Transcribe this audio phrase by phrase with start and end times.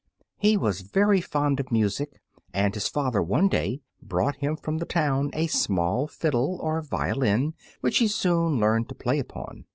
[0.39, 2.19] He was very fond of music,
[2.55, 7.53] and his father one day brought him from the town a small fiddle, or violin,
[7.81, 9.65] which he soon learned to play upon.